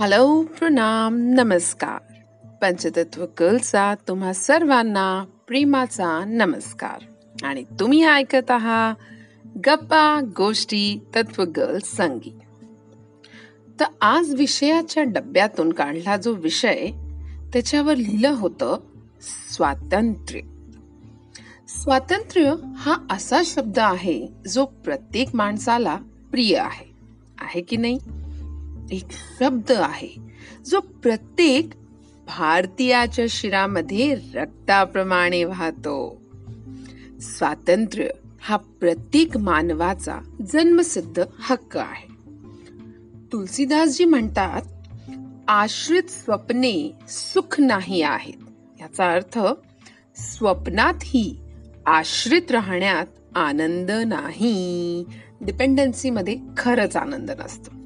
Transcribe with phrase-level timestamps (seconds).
[0.00, 2.12] Hello प्रणाम नमस्कार.
[2.62, 7.04] पंचतत्व कलचा तुम्हा सर्वांना प्रेमाचा नमस्कार.
[7.46, 8.94] आणि तुम्ही ऐकत आहात
[9.66, 12.38] गप्पा गोष्टी तत्व गर्ल संगी.
[13.80, 16.90] तर आज विषयाच्या डब्यातून काढला जो विषय
[17.52, 18.78] त्याच्यावर लिहिलं होतं
[19.52, 20.40] स्वातंत्र्य.
[21.68, 25.98] स्वातंत्र्य हा असा शब्द आहे जो प्रत्येक माणसाला
[26.30, 26.86] प्रिय आहे.
[27.40, 27.98] आहे की नाही?
[28.90, 30.16] एक शब्द आहे.
[30.66, 31.70] जो प्रत्येक
[32.26, 36.22] भारतीयाच्या शिरामध्ये रक्ताप्रमाणे वाहतो.
[37.20, 38.08] स्वातंत्र्य
[38.40, 40.18] हा प्रत्येक मानवाचा
[40.52, 42.08] जन्मसिद्ध हक्क आहे.
[43.32, 44.62] तुलसीदासजी म्हणतात
[45.48, 48.50] आश्रित स्वप्ने सुख नाही आहेत.
[48.80, 49.38] याचा अर्थ
[50.16, 51.40] स्वप्नातही
[51.86, 55.04] आश्रित राहण्यात आनंद नाही.
[55.40, 57.77] डिपेंडन्सीमध्ये खरंच आनंद नसतो.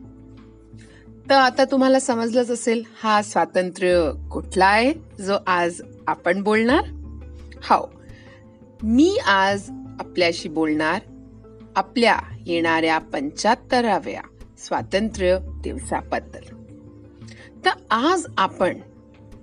[1.31, 4.92] तर आता तुम्हाला समजलंच असेल हा स्वातंत्र्य कुठला आहे
[5.23, 6.84] जो आज आपण बोलणार
[7.70, 7.92] हो
[8.83, 9.70] मी आज
[10.01, 11.01] आपल्याशी बोलणार
[11.77, 14.20] आपल्या येणाऱ्या पंच्याहत्तराव्या
[14.59, 16.55] स्वातंत्र्य दिवसाबद्दल.
[17.64, 18.79] तर आज आपण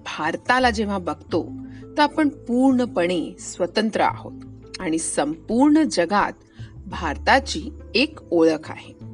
[0.06, 1.52] भारताला जेव्हा बघतो
[1.98, 4.42] तर आपण पूर्णपणे स्वतंत्र आहोत
[4.80, 6.34] आणि संपूर्ण जगात
[6.86, 9.09] भारताची एक ओळख आहे.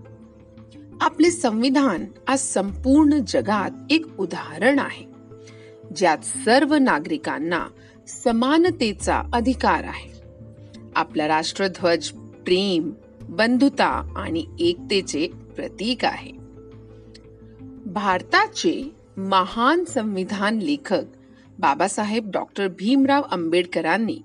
[1.01, 5.05] आपले संविधान आज संपूर्ण जगात एक उदाहरण आहे
[5.95, 7.67] ज्यात सर्व नागरिकांना
[8.07, 10.11] समानतेचा अधिकार आहे.
[10.95, 16.31] आपला राष्ट्रध्वज प्रेम बंधुता आणि एकतेचे प्रतीक आहे.
[17.85, 21.03] भारताचे महान संविधान लेखक
[21.59, 24.21] बाबासाहेब डॉक्टर भीमराव आंबेडकरांनी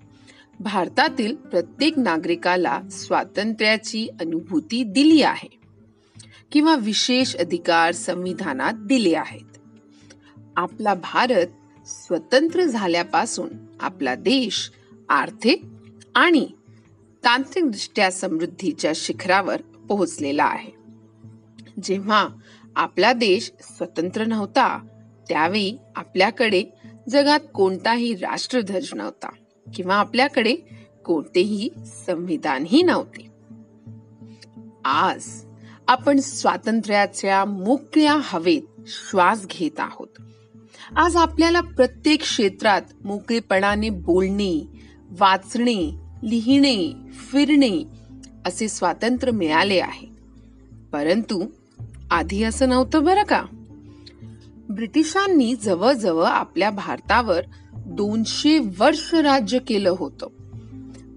[0.60, 5.59] भारतातील प्रत्येक नागरिकाला स्वातंत्र्याची अनुभूती दिली आहे.
[6.52, 9.58] किंवा विशेष अधिकार संविधानात दिले आहेत.
[10.56, 11.46] आपला भारत
[11.86, 13.48] स्वतंत्र झाल्यापासून
[13.80, 14.70] आपला देश
[15.08, 15.64] आर्थिक
[16.14, 16.46] आणि
[17.24, 20.72] तांत्रिकदृष्ट्या समृद्धीच्या शिखरावर पोहोचलेला आहे.
[21.82, 22.28] जेव्हा
[22.76, 24.86] आपला देश स्वतंत्र नव्हता
[25.28, 26.64] त्यावेळी आपल्याकडे
[27.08, 29.28] जगात कोणताही राष्ट्रध्वज नव्हता
[29.74, 30.54] किंवा आपल्याकडे
[31.04, 31.68] कोणतेही
[32.06, 33.30] संविधानही नव्हते.
[34.84, 35.49] आज
[35.90, 40.08] आपण स्वातंत्र्याच्या मोकळ्या हवेत श्वास घेत आहोत.
[40.96, 44.66] आज आपल्याला प्रत्येक क्षेत्रात मोकळेपणाने बोलणे
[45.10, 47.84] वाचणे लिहिणे फिरणे
[48.46, 50.06] असे स्वातंत्र्य मिळाले आहे.
[50.92, 51.44] परंतु
[52.10, 53.42] आधी असं नव्हतं बरं का?
[54.70, 57.40] ब्रिटिशांनी जवळजवळ आपल्या भारतावर
[57.72, 60.26] दोनशे वर्ष राज्य केलं होतं.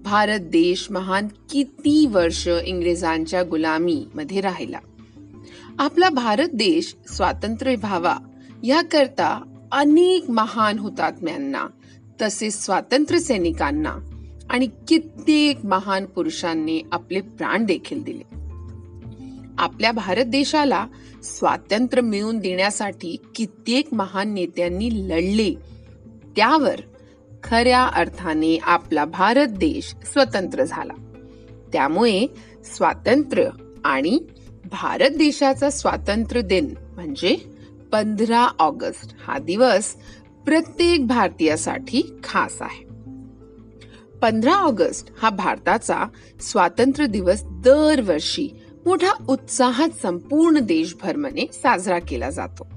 [0.04, 4.78] भारत देश महान किती वर्ष इंग्रजांच्या गुलामी मध्ये राहिला.
[5.78, 8.16] आपला भारत देश स्वातंत्र्य व्हावा
[8.62, 9.42] याकरता
[9.72, 11.66] अनेक महान हुतात्म्यांना
[12.22, 13.96] तसेच स्वातंत्र्य सैनिकांना
[14.50, 18.34] आणि कित्येक महान पुरुषांनी आपले प्राण देखील दिले.
[19.58, 20.86] आपल्या भारत देशाला
[21.22, 25.54] स्वातंत्र्य मिळवून देण्यासाठी कित्येक महान नेत्यांनी लढले.
[26.36, 26.80] त्यावर
[27.44, 30.92] खऱ्या अर्थाने आपला भारत देश स्वतंत्र झाला.
[31.72, 32.26] त्यामुळे
[32.64, 33.48] स्वातंत्र्य
[33.84, 34.18] आणि
[34.70, 37.36] भारत देशाचा स्वातंत्र्य दिन म्हणजे
[37.92, 39.94] पंधरा ऑगस्ट हा दिवस
[40.44, 42.84] प्रत्येक भारतीयासाठी खास आहे.
[44.22, 46.04] पंधरा ऑगस्ट हा भारताचा
[46.40, 48.48] स्वातंत्र्य दिवस दरवर्षी
[48.86, 52.68] मोठ्या उत्साहात संपूर्ण देशभरमने साजरा केला जातो.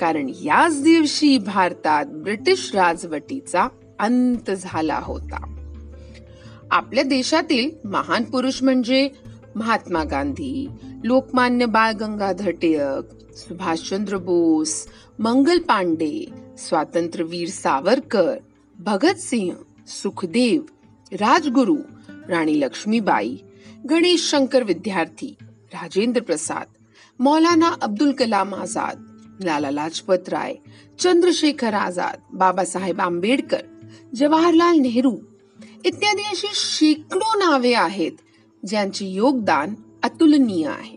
[0.00, 5.52] कारण याच दिवशी भारतात ब्रिटिश राजवटीचा अंत झाला होता.
[6.70, 9.08] आपल्या देशातील महान पुरुष म्हणजे
[9.54, 10.66] महात्मा गांधी
[11.04, 16.26] लोकमान्य बाळ गंगाधर टिळक सुभाषचंद्र बोस मंगल पांडे
[16.58, 18.36] स्वातंत्र्यवीर सावरकर
[18.78, 19.54] भगतसिंह
[19.86, 20.60] सुखदेव
[21.12, 21.76] राजगुरू
[22.28, 23.36] राणी लक्ष्मीबाई
[23.90, 25.36] गणेश शंकर विद्यार्थी
[25.74, 26.66] राजेंद्र प्रसाद
[27.20, 29.04] मौलाना अब्दुल कलाम आझाद
[29.44, 30.54] लाला लाजपत राय
[30.98, 33.62] चंद्रशेखर आझाद बाबासाहेब आंबेडकर
[34.16, 35.18] जवाहरलाल नेहरू
[35.84, 38.12] इत्यादी अशी शेकडो नावे आहेत
[38.66, 40.96] ज्यांचे योगदान अतुलनीय आहे.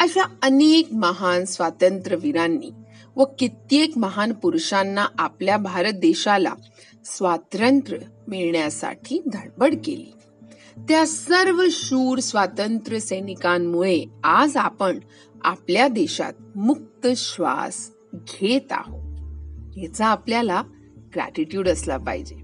[0.00, 2.70] अशा अनेक महान स्वातंत्र्यवीरांनी
[3.16, 6.54] व कित्येक महान पुरुषांना आपल्या भारत देशाला
[7.04, 7.98] स्वातंत्र्य
[8.28, 10.12] मिळण्यासाठी धडपड केली.
[10.78, 14.98] त्या सर्व शूर स्वातंत्र्य सैनिकांमुळे आज आपण
[15.44, 19.02] आपल्या देशात मुक्त श्वास घेत आहोत.
[19.76, 20.62] याचा आपल्याला
[21.14, 22.36] ग्रॅटिट्यूड असला पाहिजे.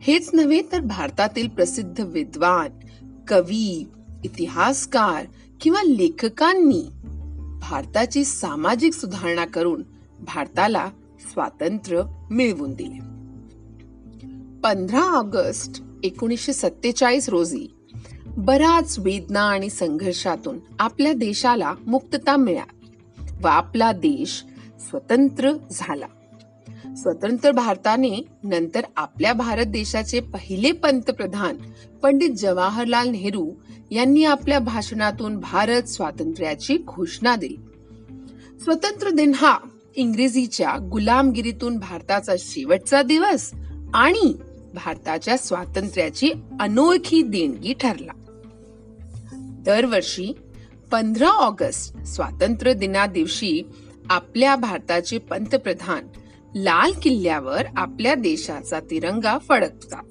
[0.00, 2.70] हेच नव्हे तर भारतातील प्रसिद्ध विद्वान
[3.28, 3.88] कवी
[4.24, 5.24] इतिहासकार
[5.60, 6.88] किंवा लेखकांनी
[7.60, 9.82] भारताची सामाजिक सुधारणा करून
[10.20, 10.90] भारताला
[11.32, 13.08] स्वातंत्र्य मिळवून दिले.
[14.62, 17.74] पंधरा ऑगस्ट एकोणीसशे सत्तेचाळीस रोजी
[18.26, 22.86] बराच वेदना आणि संघर्षातून आपल्या देशाला मुक्तता मिळाली
[23.42, 24.44] व आपला देश
[24.80, 26.06] स्वतंत्र झाला.
[27.02, 31.56] स्वतंत्र भारताने नंतर आपल्या भारत देशाचे पहिले पंतप्रधान
[32.02, 33.50] पंडित जवाहरलाल नेहरू
[33.90, 37.56] यांनी आपल्या भाषणातून भारत स्वातंत्र्याची घोषणा दिली.
[38.60, 39.58] स्वतंत्र दिन हा
[39.96, 43.52] इंग्रजीच्या गुलामगिरीतून भारताचा शेवटचा दिवस
[43.94, 44.34] आणि
[44.74, 46.30] भारताच्या स्वातंत्र्याची
[46.60, 48.12] अनोळखी देणगी ठरला.
[49.64, 50.32] दरवर्षी
[50.90, 53.62] पंधरा ऑगस्ट स्वातंत्र्य दिना दिवशी
[54.10, 56.06] आपल्या भारताचे पंतप्रधान
[56.54, 60.02] लाल किल्ल्यावर आपल्या देशाचा तिरंगा फडकतात.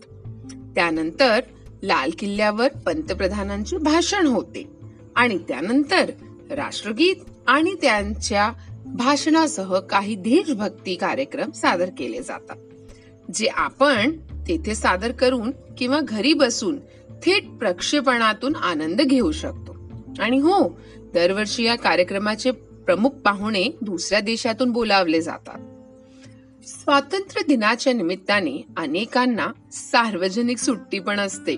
[0.76, 1.40] त्यानंतर
[1.84, 4.70] लाल किल्ल्यावर पंतप्रधानांचे भाषण होते
[5.16, 6.12] आणि त्यानंतर
[6.52, 7.16] राष्ट्रगीत
[7.48, 8.52] आणि त्यांच्या
[8.86, 12.56] भाषणासह काही देशभक्ती कार्यक्रम सादर केले जातात.
[13.34, 14.12] जे आपण
[14.48, 16.80] तेथे सादर करून किंवा घरी बसून
[17.10, 19.76] थेट प्रक्षेपणातून आनंद घेऊ शकतो.
[20.20, 20.80] आणि हो
[21.14, 25.60] दरवर्षी या कार्यक्रमाचे प्रमुख पाहुणे दुसऱ्या देशातून बोलावले जातात.
[26.68, 31.56] स्वातंत्र्य दिनाच्या निमित्ताने अनेकांना सार्वजनिक सुट्टी पण असते.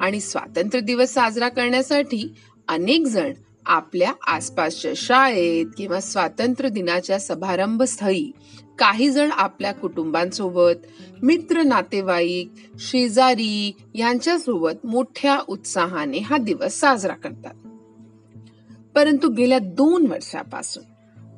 [0.00, 2.34] आणि स्वातंत्र्य दिवस साजरा करण्यासाठी
[2.68, 3.32] अनेक जण
[3.66, 8.32] आपल्या आसपासच्या शाळेत किंवा स्वातंत्र्य दिनाच्या समारंभ स्थळी
[8.78, 10.86] काही जण आपल्या कुटुंबांसोबत
[11.22, 17.54] मित्र नातेवाईक शेजारी यांच्यासोबत मोठ्या उत्साहाने हा दिवस साजरा करतात.
[18.94, 20.84] परंतु गेल्या दोन वर्षापासून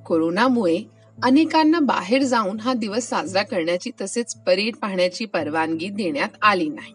[0.07, 6.95] कोरोनामुळे अनेकांना बाहेर जाऊन हा दिवस साजरा करण्याची तसेच परेड पाहण्याची परवानगी देण्यात आली नाही.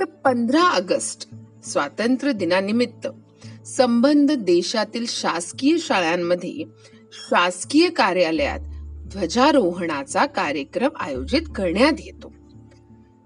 [0.00, 1.28] तर पंधरा ऑगस्ट
[1.64, 3.08] स्वातंत्र्य दिनानिमित्त
[3.66, 6.64] संबंध देशातील शासकीय शाळांमध्ये
[7.12, 8.60] शासकीय कार्यालयात
[9.08, 12.32] ध्वजारोहणाचा कार्यक्रम आयोजित करण्यात येतो.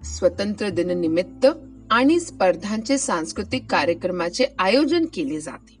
[0.03, 1.47] स्वतंत्र दिनानिमित्त
[1.91, 5.77] आणि स्पर्धांचे सांस्कृतिक कार्यक्रमाचे आयोजन केले जाते.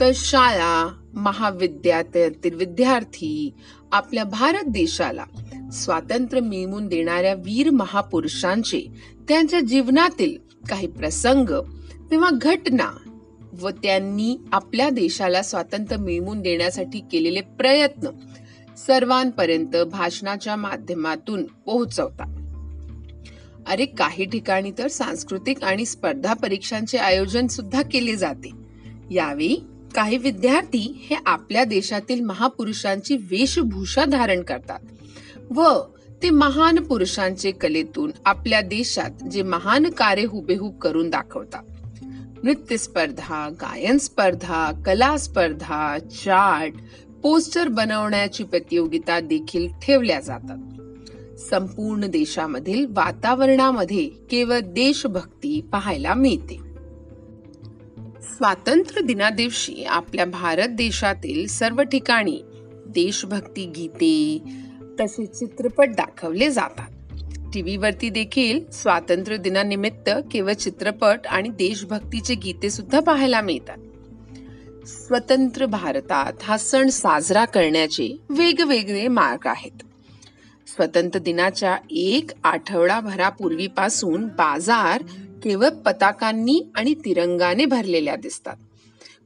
[0.00, 3.54] तर शाळा महाविद्यालयातील विद्यार्थी
[3.92, 5.24] आपल्या भारत देशाला
[5.72, 8.86] स्वातंत्र्य मिळवून देणाऱ्या वीर महापुरुषांचे
[9.28, 10.36] त्यांच्या जीवनातील
[10.68, 11.50] काही प्रसंग
[12.10, 12.90] किंवा घटना
[13.60, 18.08] व त्यांनी आपल्या देशाला स्वातंत्र्य मिळवून देण्यासाठी केलेले प्रयत्न
[18.86, 22.26] सर्वांपर्यंत भाषणाच्या माध्यमातून पोहोचवतात.
[23.68, 28.50] अरे काही ठिकाणी तर सांस्कृतिक आणि स्पर्धा परीक्षांचे आयोजन सुद्धा केले जाते.
[29.10, 29.56] यावेळी
[29.94, 34.80] काही विद्यार्थी हे आपल्या देशातील महापुरुषांची वेशभूषा धारण करतात
[35.50, 35.80] व
[36.22, 41.62] ते महान पुरुषांचे कलेतून आपल्या देशात जे महान कार्य हुबेहूब करून दाखवतात.
[42.42, 46.72] नृत्य स्पर्धा गायन स्पर्धा कला स्पर्धा चार्ट
[47.22, 50.58] पोस्टर बनवण्याची प्रतियोगिता देखील ठेवल्या जातात.
[51.38, 56.63] संपूर्ण देशामधील वातावरणामध्ये केवळ देशभक्ती पाहायला मिळते.
[58.36, 62.42] स्वातंत्र्य दिना दिवशी आपल्या भारत देशातील सर्व ठिकाणी
[62.86, 64.42] देशभक्ती गीते
[65.00, 66.90] तसेच चित्रपट दाखवले जातात.
[67.54, 73.78] टी व्हीवरती देखील स्वातंत्र्य दिनानिमित्त केवळ चित्रपट आणि देशभक्तीचे गीते सुद्धा पाहायला मिळतात.
[74.86, 79.82] स्वतंत्र भारतात हा सण साजरा करण्याचे वेगवेगळे मार्ग आहेत.
[80.66, 85.02] स्वतंत्र दिनाच्या एक आठवडाभरापूर्वीपासून बाजार
[85.44, 88.56] केवळ पताकांनी आणि तिरंगाने भरलेल्या दिसतात.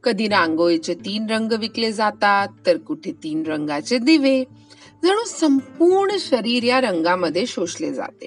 [0.05, 4.45] कधी रांगोळीचे तीन रंग विकले जातात तर कुठे तीन रंगाचे दिवे.
[5.03, 8.27] जणू संपूर्ण शरीर या रंगामध्ये शोषले जाते.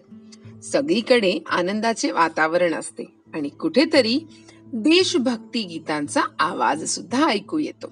[0.62, 4.19] सगळीकडे आनंदाचे वातावरण असते आणि कुठेतरी
[4.74, 7.91] देशभक्ती गीतांचा आवाज सुद्धा ऐकू येतो.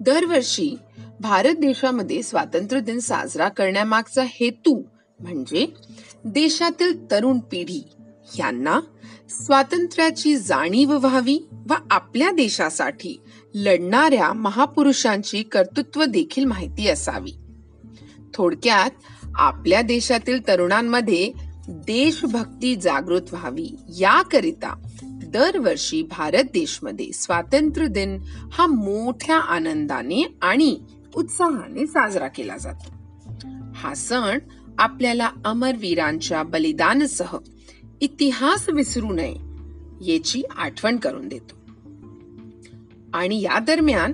[0.00, 0.76] दरवर्षी
[1.20, 4.82] भारत देशामध्ये स्वातंत्र्य दिन साजरा करण्यामागचा हेतू
[5.20, 5.66] म्हणजे
[6.24, 7.82] देशातील तरुण पिढी
[8.38, 8.80] यांना
[9.30, 13.20] स्वातंत्र्याची जाणीव व्हावी व आपल्या देशासाठी
[13.54, 17.32] लढणाऱ्या महापुरुषांची कर्तृत्व देखील माहिती असावी.
[18.34, 18.90] थोडक्यात
[19.34, 21.32] आपल्या देशातील तरुणांमध्ये
[21.68, 28.18] देशभक्ती जागृत व्हावी याकरिता दरवर्षी भारत देशमध्ये स्वातंत्र्य दिन
[28.52, 30.78] हा मोठ्या आनंदाने आणि
[31.14, 32.92] उत्साहाने साजरा केला जातो.
[33.74, 34.38] हा सण
[34.78, 37.36] आपल्याला अमरवीरांच्या बलिदानसह
[38.02, 39.34] इतिहास विसरू नये
[40.12, 41.54] याची आठवण करून देतो.
[43.14, 44.12] आणि या दरम्यान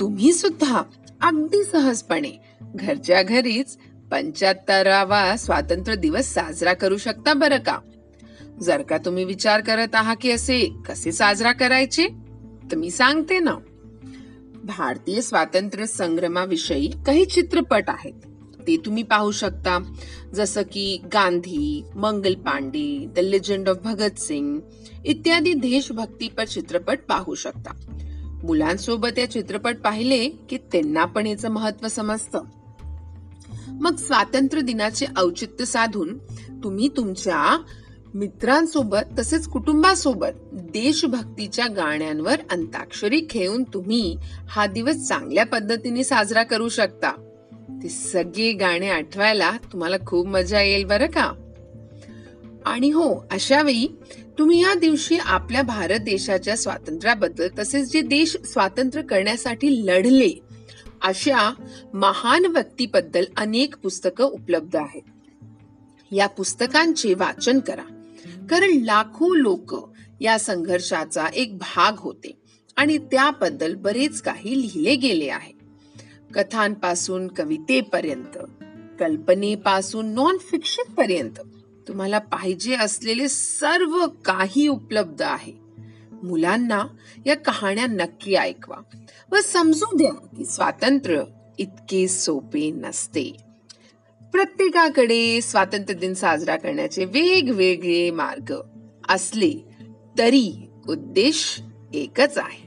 [0.00, 0.82] तुम्ही सुद्धा
[1.20, 3.78] अगदी सहजपणे घरच्या घरीच
[4.10, 7.78] पंच्याहत्तरावा स्वातंत्र्य दिवस साजरा करू शकता बरं का?
[8.62, 12.08] जर का तुम्ही विचार करत आहात की असे कसे साजरा करायचे
[12.70, 13.54] तर मी सांगते ना.
[14.64, 18.12] भारतीय स्वातंत्र्य संग्रमाविषयी काही चित्रपट आहेत.
[18.66, 19.78] ते तुम्ही पाहू शकता
[20.34, 24.60] जसं की Gandhi Mangal Pandey the legend of Bhagat Singh
[25.04, 27.72] इत्यादी देशभक्तीपर चित्रपट पाहू शकता.
[28.44, 32.42] मुलांसोबत या चित्रपट पाहिले की त्यांना पण याचं महत्त्व समजतं.
[33.68, 36.18] मग स्वातंत्र्य दिनाचे औचित्य साधून
[36.64, 37.62] तुम्ही तुमच्या
[38.14, 44.16] मित्रांसोबत तसेच कुटुंबासोबत देशभक्तीच्या गाण्यांवर अंताक्षरी खेळून तुम्ही
[44.48, 47.23] हा दिवस चांगल्या पद्धतीने साजरा करू शकता.
[47.84, 51.32] ती सगळे गाणे आठवायला तुम्हाला खूप मजा येईल बरं का?
[52.66, 53.86] आणि हो अशा वेळी
[54.38, 60.30] तुम्ही या दिवशी आपल्या भारत देशाच्या स्वातंत्र्याबद्दल तसेच जे देश स्वातंत्र्य करण्यासाठी लढले
[61.02, 61.54] अशा
[61.94, 65.02] महान व्यक्तीबद्दल अनेक पुस्तकं उपलब्ध आहेत.
[66.12, 68.04] या पुस्तकांचे वाचन करा
[68.50, 72.36] कारण लाखो लोक या संघर्षाचा एक भाग होते
[72.76, 75.53] आणि त्याबद्दल बरेच काही लिहिले गेले आहे.
[76.34, 78.38] कथांपासून कवितेपर्यंत
[79.00, 81.40] कल्पनेपासून नॉन फिक्शन पर्यंत
[81.88, 85.52] तुम्हाला पाहिजे असलेले सर्व काही उपलब्ध आहे.
[86.22, 86.86] मुलांना
[87.26, 88.76] या कहाण्या नक्की ऐकवा
[89.32, 91.22] व समजू द्या की स्वातंत्र्य
[91.58, 93.36] इतके सोपे नसते.
[94.32, 98.54] प्रत्येकाकडे स्वातंत्र्य दिन साजरा करण्याचे वेगवेगळे मार्ग
[99.08, 99.64] असले
[100.18, 101.60] तरी उद्देश
[101.94, 102.64] एकच आहे.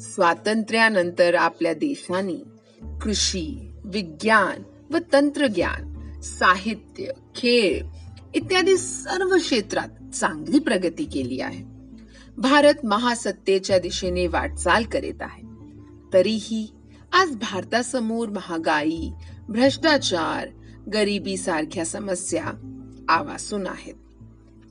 [0.00, 2.55] स्वातंत्र्यानंतर आपल्या देशाने
[3.02, 7.86] कृषी विज्ञान व तंत्रज्ञान साहित्य खेळ
[8.34, 11.64] इत्यादी सर्व क्षेत्रात चांगली प्रगती केली आहे.
[12.38, 15.42] भारत महासत्तेच्या दिशेने वाटचाल करीत आहे.
[16.12, 16.72] तरीही
[17.12, 19.10] आज भारतासमोर महागाई
[19.48, 20.48] भ्रष्टाचार
[20.94, 22.44] गरिबी सारख्या समस्या
[23.08, 23.94] आवासून आहेत.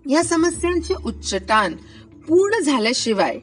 [0.09, 1.73] या समस्यांचे उच्चटान
[2.27, 3.39] पूर्ण झाल्याशिवाय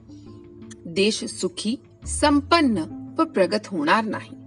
[0.87, 1.77] देश सुखी
[2.07, 2.79] संपन्न
[3.19, 4.42] व प्रगत होणार नाही.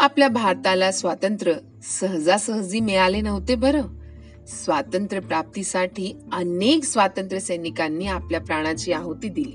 [0.00, 1.52] आपल्या भारताला स्वातंत्र्य
[1.82, 3.82] सहजासहजी मिळाले नव्हते बरं.
[4.46, 9.52] स्वातंत्र्य प्राप्तीसाठी अनेक स्वातंत्र्य सैनिकांनी आपल्या प्राणाची आहुती दिली.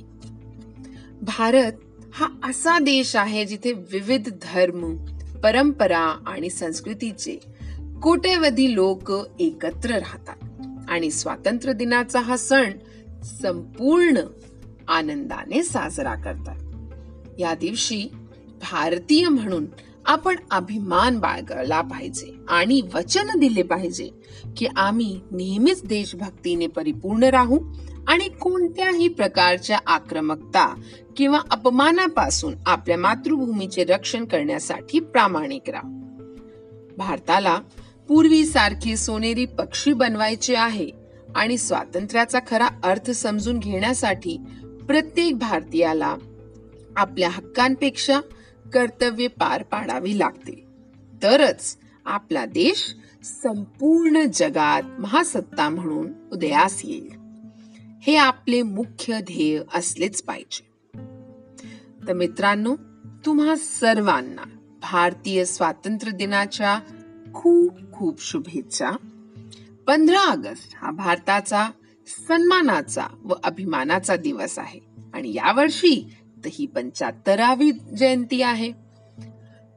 [1.22, 1.72] भारत
[2.14, 5.06] हा असा देश आहे जिथे विविध धर्म
[5.44, 7.40] परंपरा आणि संस्कृतीचे
[8.04, 12.72] कोट्यवधी लोक एकत्र राहतात आणि स्वातंत्र्य दिनाचा हा सण
[13.24, 14.16] संपूर्ण
[14.88, 16.56] आनंदाने साजरा करतात.
[17.40, 18.10] या दिवशी
[18.72, 19.66] भारतीय म्हणून
[20.06, 24.10] आपण अभिमान बाळगला पाहिजे आणि वचन दिले पाहिजे
[24.58, 27.60] की आम्ही नेहमीच देशभक्तीने परिपूर्ण राहू
[28.08, 30.76] आणि कोणत्याही प्रकारच्या आक्रमकता
[31.18, 35.90] किंवा अपमानापासून आपल्या मातृभूमीचे रक्षण करण्यासाठी प्रामाणिक राहू.
[36.98, 37.60] भारताला
[38.08, 40.90] पूर्वी सारखे सोनेरी पक्षी बनवायचे आहे
[41.36, 44.38] आणि स्वातंत्र्याचा खरा अर्थ समजून घेण्यासाठी
[44.88, 46.16] प्रत्येक भारतीयाला
[46.96, 48.20] आपल्या हक्कांपेक्षा
[48.76, 50.66] कर्तव्य पार पाडावी लागते.
[51.24, 57.10] तरच आपला देश संपूर्ण जगात महासत्ता म्हणून उदयास येईल.
[58.02, 60.66] हे आपले मुख्य ध्येय असलेच पाहिजे.
[62.08, 62.76] तर मित्रांनो
[63.26, 64.44] तुम्हा सर्वांना
[64.82, 66.80] भारतीय स्वातंत्र्य दिनाच्या
[67.34, 68.92] खूप खूप शुभेच्छा.
[69.88, 71.70] पंधरा ऑगस्ट हा भारताचा
[72.08, 74.80] सन्मानाचा व अभिमानाचा दिवस आहे.
[75.14, 78.72] आणि यावर्षी तर ही पंच्याहत्तरावी जयंती आहे.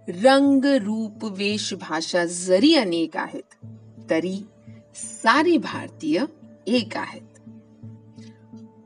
[0.09, 3.67] रंग रूप वेश भाषा जरी अनेक आहेत
[4.11, 4.47] तरी
[4.95, 6.25] सारी भारतीय
[6.67, 7.51] एक आहेत.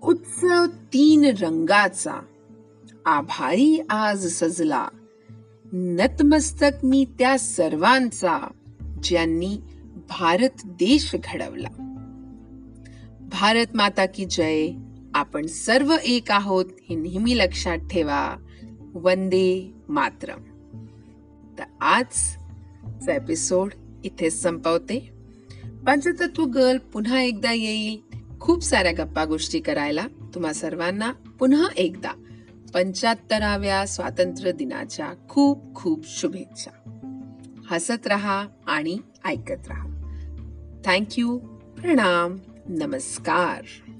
[0.02, 2.22] उत्सव तीन रंगाचा
[3.04, 4.88] आभारी आज सजला.
[5.72, 8.38] नतमस्तक मी त्या सर्वांचा
[9.02, 9.58] ज्यांनी
[10.08, 11.68] भारत देश घडवला.
[13.20, 14.70] भारत माता की जय.
[15.14, 18.36] आपण सर्व एक आहोत हे नेहमी लक्षात ठेवा.
[18.94, 20.42] वंदे मातरम.
[21.58, 23.70] तर आजचा एपिसोड
[24.04, 25.12] इथे संपवते.
[25.86, 28.16] पंचतत्व गर्ल पुन्हा एकदा येईल.
[28.40, 32.10] खूप साऱ्या गप्पा गोष्टी करायला तुम्हा सर्वांना पुन्हा एकदा
[32.74, 36.70] पंच्याहत्तराव्या स्वातंत्र्य दिनाच्या खूप खूप शुभेच्छा.
[37.70, 39.88] हसत रहा आणि ऐकत रहा.
[40.84, 41.38] थँक्यू
[41.80, 42.36] प्रणाम.
[42.68, 43.91] नमस्कार.